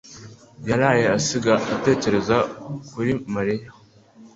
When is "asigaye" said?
1.17-1.65